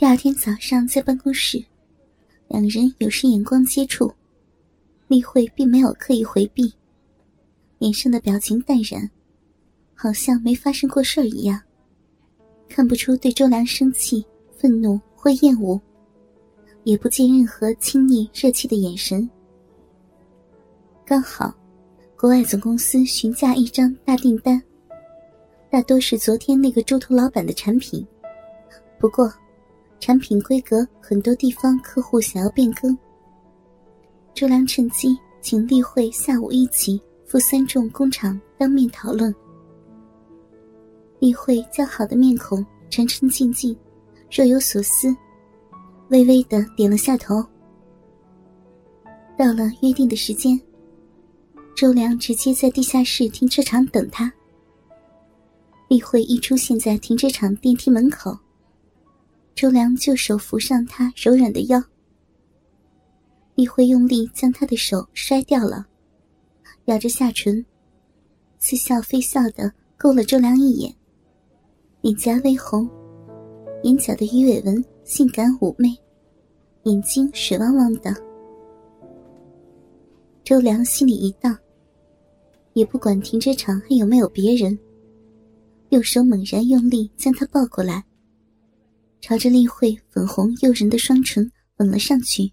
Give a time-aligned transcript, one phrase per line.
[0.00, 1.62] 第二天早上在办公室，
[2.48, 4.10] 两人有时眼光接触，
[5.08, 6.72] 丽慧并没有刻意回避，
[7.76, 9.10] 脸上的表情淡然，
[9.94, 11.60] 好像没发生过事儿一样，
[12.66, 14.24] 看不出对周良生气、
[14.56, 15.78] 愤怒或厌恶，
[16.84, 19.28] 也不见任何亲昵热切的眼神。
[21.04, 21.54] 刚好，
[22.16, 24.62] 国外总公司询价一张大订单，
[25.68, 28.02] 大多是昨天那个猪头老板的产品，
[28.98, 29.30] 不过。
[30.00, 32.96] 产品规格很多地方客户想要变更，
[34.34, 39.32] 周良趁机请例会下午一起赴三重工厂当面讨论。
[41.18, 43.76] 例会较好的面孔沉沉静静，
[44.30, 45.14] 若有所思，
[46.08, 47.44] 微微的点了下头。
[49.36, 50.58] 到了约定的时间，
[51.76, 54.32] 周良直接在地下室停车场等他。
[55.88, 58.36] 例会一出现在停车场电梯门口。
[59.60, 61.78] 周良就手扶上她柔软的腰，
[63.56, 65.86] 李慧用力将他的手摔掉了，
[66.86, 67.62] 咬着下唇，
[68.58, 70.90] 似笑非笑的勾了周良一眼，
[72.00, 72.88] 脸颊微红，
[73.82, 75.94] 眼角的鱼尾纹性感妩媚，
[76.84, 78.16] 眼睛水汪汪的。
[80.42, 81.54] 周良心里一荡，
[82.72, 84.78] 也不管停车场还有没有别人，
[85.90, 88.02] 右手猛然用力将她抱过来。
[89.30, 92.52] 朝着丽慧粉红诱人的双唇吻了上去，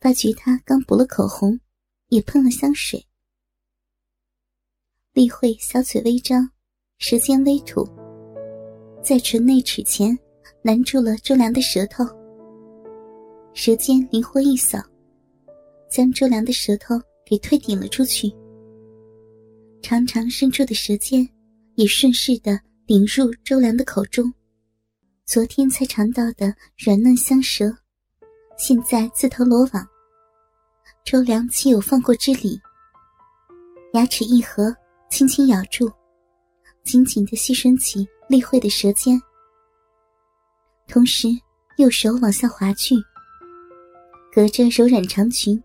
[0.00, 1.60] 发觉她刚补了口红，
[2.08, 3.06] 也喷了香水。
[5.12, 6.50] 丽慧小嘴微张，
[6.98, 7.88] 舌尖微吐，
[9.00, 10.18] 在唇内齿前
[10.62, 12.04] 拦住了周良的舌头，
[13.54, 14.82] 舌尖灵活一扫，
[15.88, 18.28] 将周良的舌头给推顶了出去。
[19.82, 21.24] 长长伸出的舌尖
[21.76, 24.34] 也顺势的顶入周良的口中。
[25.28, 27.70] 昨天才尝到的软嫩香舌，
[28.56, 29.86] 现在自投罗网。
[31.04, 32.58] 周良岂有放过之理？
[33.92, 34.74] 牙齿一合，
[35.10, 35.92] 轻轻咬住，
[36.82, 39.20] 紧紧的吸吮起丽慧的舌尖，
[40.86, 41.28] 同时
[41.76, 42.94] 右手往下滑去，
[44.32, 45.62] 隔着柔软长裙，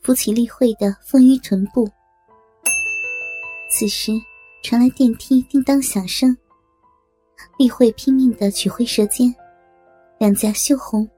[0.00, 1.86] 扶起丽慧的丰腴臀部。
[3.70, 4.10] 此时
[4.62, 6.34] 传来电梯叮当响声。
[7.58, 9.34] 丽慧拼命的取回舌尖，
[10.18, 11.08] 两颊羞红，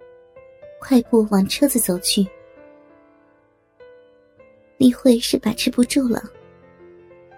[0.81, 2.27] 快步往车子走去。
[4.79, 6.23] 丽慧是把持不住了，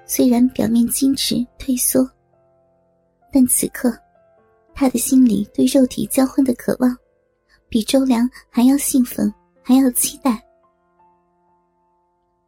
[0.07, 2.09] 虽然表面矜持退缩，
[3.31, 3.95] 但此刻，
[4.75, 6.97] 她的心里对肉体交欢的渴望，
[7.69, 10.43] 比周良还要兴奋，还要期待。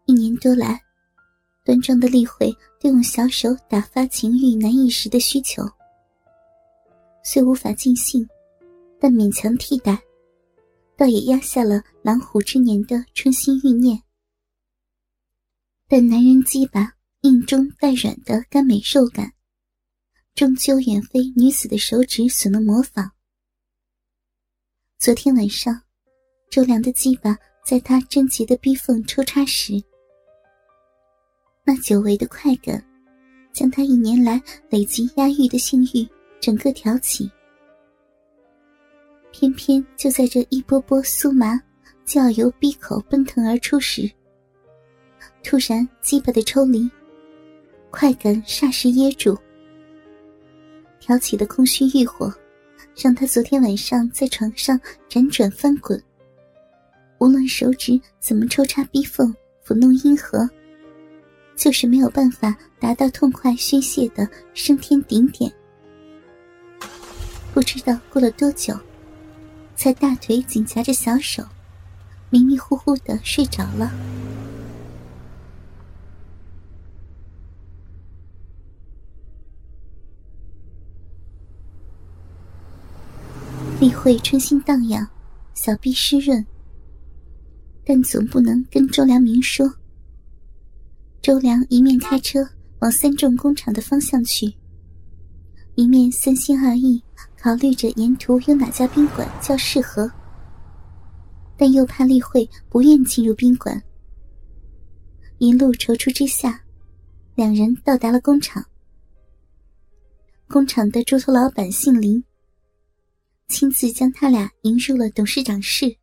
[0.06, 0.80] 一年多来，
[1.64, 5.62] 端庄的丽慧都用小手打发情欲难一时的需求。
[7.28, 8.24] 虽无法尽兴，
[9.00, 10.00] 但勉强替代，
[10.96, 14.00] 倒也压下了狼虎之年的春心欲念。
[15.88, 19.32] 但男人鸡巴硬中带软的甘美受感，
[20.36, 23.10] 终究远非女子的手指所能模仿。
[24.96, 25.82] 昨天晚上，
[26.48, 29.82] 周良的鸡巴在他贞洁的逼缝抽插时，
[31.64, 32.80] 那久违的快感，
[33.52, 36.08] 将他一年来累积压抑的性欲。
[36.40, 37.30] 整个挑起，
[39.32, 41.60] 偏偏就在这一波波酥麻
[42.04, 44.10] 就要由鼻口奔腾而出时，
[45.42, 46.88] 突然鸡巴的抽离，
[47.90, 49.36] 快感霎时噎住。
[51.00, 52.32] 挑起的空虚欲火，
[52.96, 56.00] 让他昨天晚上在床上辗转翻滚。
[57.18, 60.48] 无论手指怎么抽插逼缝、抚弄阴核，
[61.56, 65.52] 就是没有办法达到痛快宣泄的升天顶点。
[67.56, 68.78] 不知道过了多久，
[69.74, 71.42] 才大腿紧夹着小手，
[72.28, 73.90] 迷迷糊糊的睡着了。
[83.80, 85.08] 丽慧春心荡漾，
[85.54, 86.44] 小臂湿润，
[87.86, 89.66] 但总不能跟周良明说。
[91.22, 92.46] 周良一面开车
[92.80, 94.52] 往三重工厂的方向去，
[95.74, 97.02] 一面三心二意。
[97.40, 100.10] 考虑着沿途有哪家宾馆较适合，
[101.56, 103.82] 但又怕丽慧不愿进入宾馆。
[105.38, 106.62] 一路踌躇之下，
[107.34, 108.64] 两人到达了工厂。
[110.48, 112.24] 工厂的猪头老板姓林，
[113.48, 115.96] 亲自将他俩迎入了董事长室。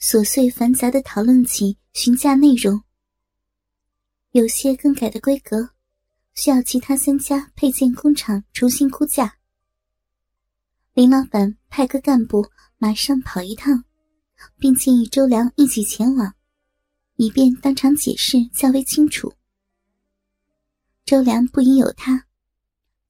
[0.00, 2.82] 琐碎繁杂的讨论起询价内容，
[4.32, 5.70] 有些更改的规格，
[6.34, 9.36] 需要其他三家配件工厂重新估价。
[10.92, 13.84] 林老板派个干部马上跑一趟，
[14.58, 16.34] 并建议周良一起前往，
[17.14, 19.32] 以便当场解释较为清楚。
[21.04, 22.26] 周良不疑有他，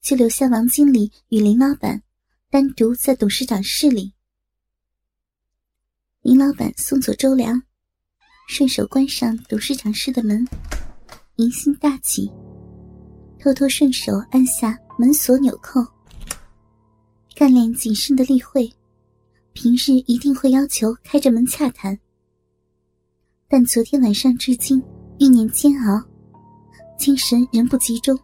[0.03, 2.03] 就留下王经理与林老板
[2.51, 4.13] 单独在董事长室里。
[6.21, 7.63] 林老板送走周良，
[8.47, 10.47] 顺手关上董事长室的门，
[11.37, 12.31] 疑心大起，
[13.39, 15.81] 偷偷顺手按下门锁纽扣。
[17.41, 18.71] 干练谨慎的例会，
[19.55, 21.99] 平日一定会要求开着门洽谈。
[23.49, 24.79] 但昨天晚上至今，
[25.19, 26.05] 欲念煎熬，
[26.99, 28.15] 精神仍不集中，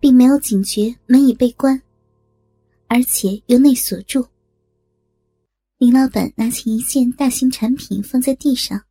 [0.00, 1.80] 并没有警觉门已被关，
[2.88, 4.26] 而且由内锁住。
[5.78, 8.82] 林老板拿起一件大型产品放在地上，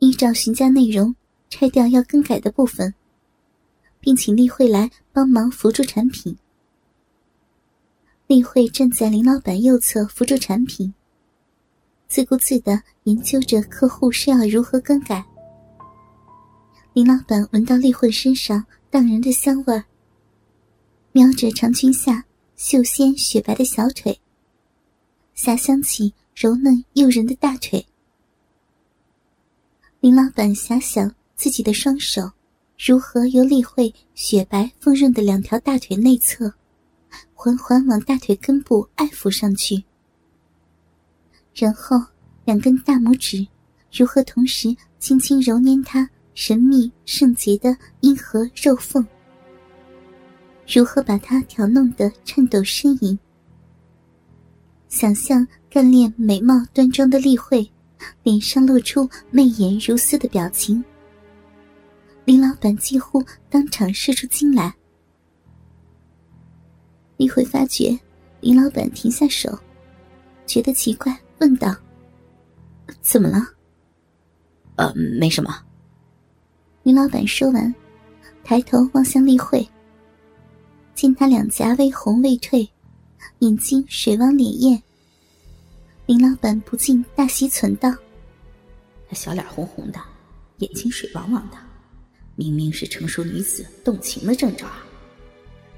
[0.00, 1.14] 依照询价内容
[1.50, 2.92] 拆掉要更改的部分，
[4.00, 6.36] 并请例会来帮忙扶住产品。
[8.32, 10.94] 例会站在林老板右侧扶住产品，
[12.08, 15.22] 自顾自的研究着客户是要如何更改。
[16.94, 19.84] 林老板闻到例会身上荡人的香味儿，
[21.12, 22.24] 瞄着长裙下
[22.56, 24.18] 秀纤雪白的小腿，
[25.36, 27.84] 遐想起柔嫩诱人的大腿。
[30.00, 32.32] 林老板遐想自己的双手
[32.78, 36.54] 如何由例会雪白丰润的两条大腿内侧。
[37.42, 39.82] 缓缓往大腿根部按抚上去，
[41.52, 42.00] 然后
[42.44, 43.44] 两根大拇指
[43.92, 49.04] 如何同时轻轻揉捏她神秘圣洁的阴核肉缝，
[50.72, 53.18] 如何把她挑弄得颤抖呻吟。
[54.88, 57.68] 想象干练美貌端庄的丽慧，
[58.22, 60.84] 脸上露出媚眼如丝的表情，
[62.24, 64.72] 林老板几乎当场射出精来。
[67.32, 67.98] 李慧发觉
[68.42, 69.58] 林老板停下手，
[70.46, 71.74] 觉得奇怪，问道
[73.00, 73.38] ：“怎么了
[74.76, 75.50] ？”“呃，没什么。”
[76.84, 77.74] 林老板说完，
[78.44, 79.66] 抬头望向丽慧，
[80.94, 82.68] 见他两颊微红未退，
[83.38, 84.78] 眼睛水汪潋滟。
[86.04, 87.90] 林老板不禁大喜，存道
[89.08, 89.98] ：“她小脸红红的，
[90.58, 91.56] 眼睛水汪汪的，
[92.36, 94.84] 明明是成熟女子动情的征兆啊！”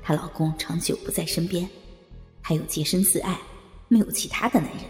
[0.06, 1.66] 她老公长久不在身边，
[2.42, 3.40] 还有洁身自爱，
[3.88, 4.84] 没有其他的男人，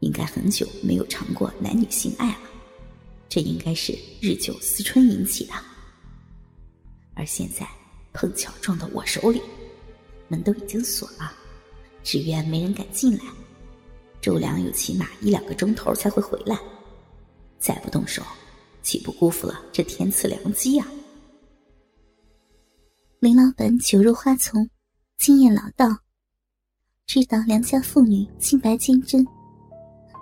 [0.00, 2.38] 应该很久没有尝过男女性爱了。
[3.28, 5.52] 这应该是日久思春引起的。
[7.12, 7.68] 而现在
[8.14, 9.42] 碰巧撞到我手里，
[10.28, 11.30] 门都已经锁了，
[12.02, 13.24] 只愿没人敢进来。
[14.22, 16.58] 周良有起码一两个钟头才会回来，
[17.58, 18.22] 再不动手，
[18.82, 20.86] 岂不辜负了这天赐良机呀？
[23.24, 24.68] 林老板久入花丛，
[25.16, 25.86] 经验老道，
[27.06, 29.26] 知道良家妇女清白坚贞，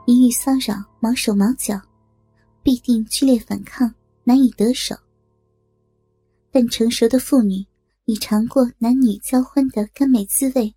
[0.07, 1.83] 一遇骚扰毛手毛脚，
[2.63, 4.95] 必定剧烈反抗，难以得手。
[6.53, 7.67] 但成熟的妇女
[8.05, 10.73] 已尝过男女交欢的甘美滋味，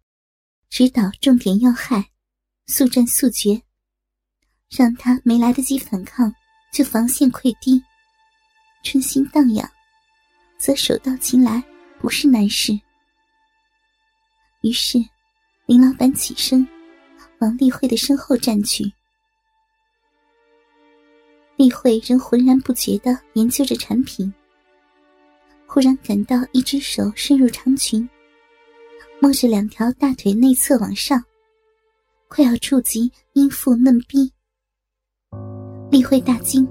[0.68, 2.10] 指导重点要害，
[2.66, 3.62] 速战速决，
[4.72, 6.34] 让他没来得及反抗
[6.74, 7.80] 就防线溃堤，
[8.82, 9.70] 春心荡漾，
[10.58, 11.64] 则手到擒来。
[12.06, 12.80] 不是难事。
[14.62, 15.00] 于是，
[15.66, 16.64] 林老板起身，
[17.40, 18.84] 往丽慧的身后站去。
[21.56, 24.32] 丽慧仍浑然不觉的研究着产品，
[25.66, 28.08] 忽然感到一只手伸入长裙，
[29.20, 31.20] 摸着两条大腿内侧往上，
[32.28, 34.32] 快要触及阴腹嫩逼。
[35.90, 36.68] 丽慧大惊，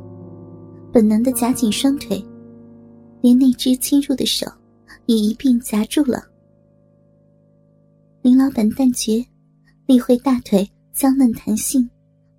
[0.92, 2.24] 本能的夹紧双腿，
[3.20, 4.46] 连那只侵入的手。
[5.06, 6.22] 也一并夹住了。
[8.22, 9.24] 林老板但觉
[9.86, 11.88] 丽慧大腿娇嫩弹性，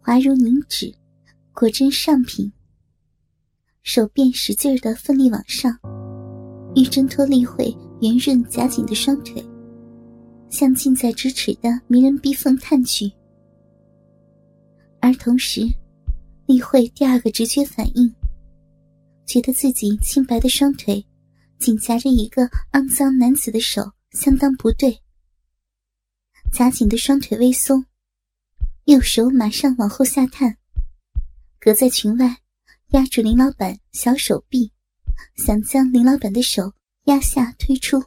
[0.02, 0.94] 滑如凝脂，
[1.54, 2.52] 果真上品。
[3.84, 5.78] 手便使劲的奋力往上，
[6.76, 7.66] 欲挣脱丽慧
[8.02, 9.46] 圆润夹紧的双腿，
[10.50, 13.12] 向近在咫尺的迷人逼缝探去。
[15.00, 15.62] 而同时，
[16.48, 18.12] 丽慧第二个直觉反应，
[19.28, 21.06] 觉得自己清白的双腿。
[21.60, 25.02] 紧夹着一个肮脏男子的手，相当不对。
[26.52, 27.86] 夹紧的双腿微松，
[28.86, 30.58] 右手马上往后下探，
[31.60, 32.38] 隔在裙外，
[32.90, 34.72] 压住林老板小手臂，
[35.36, 36.74] 想将林老板的手
[37.06, 38.04] 压下推出。